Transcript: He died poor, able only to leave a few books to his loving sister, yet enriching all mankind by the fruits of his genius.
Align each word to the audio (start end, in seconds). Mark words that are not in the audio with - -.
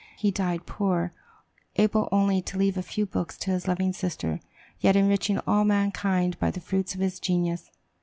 He 0.17 0.31
died 0.31 0.65
poor, 0.65 1.13
able 1.75 2.09
only 2.11 2.41
to 2.41 2.57
leave 2.57 2.75
a 2.75 2.81
few 2.81 3.05
books 3.05 3.37
to 3.37 3.51
his 3.51 3.67
loving 3.67 3.93
sister, 3.93 4.39
yet 4.79 4.95
enriching 4.95 5.37
all 5.45 5.63
mankind 5.63 6.39
by 6.39 6.49
the 6.49 6.59
fruits 6.59 6.95
of 6.95 7.01
his 7.01 7.19
genius. 7.19 7.69